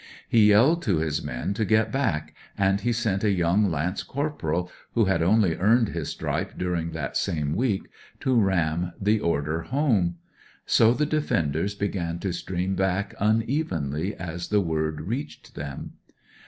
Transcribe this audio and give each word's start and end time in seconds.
7^.^ 0.33 0.47
yelled 0.47 0.81
to 0.81 0.97
his 0.97 1.21
men 1.23 1.53
to 1.53 1.63
get 1.63 1.91
back, 1.91 2.33
and 2.57 2.79
ht 2.79 2.95
sent 2.95 3.23
a 3.23 3.29
young 3.29 3.69
lance 3.69 4.01
corporal 4.01 4.67
(who 4.93 5.05
had 5.05 5.21
only 5.21 5.55
earned 5.57 5.89
his 5.89 6.09
stripe 6.09 6.57
during 6.57 6.89
that 6.89 7.15
same 7.15 7.53
week) 7.55 7.83
to 8.19 8.33
ram 8.33 8.93
the 8.99 9.19
order 9.19 9.61
home. 9.61 10.15
So 10.65 10.91
the 10.95 11.05
defenders 11.05 11.75
began 11.75 12.17
to 12.17 12.33
stream 12.33 12.73
back 12.73 13.13
imevenly 13.21 14.15
as 14.15 14.47
the 14.47 14.59
word 14.59 15.01
reached 15.01 15.53
them. 15.53 15.91